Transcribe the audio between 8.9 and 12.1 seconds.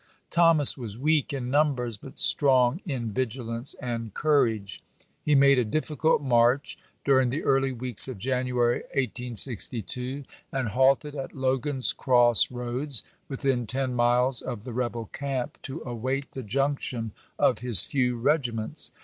1862, and halted at Logan's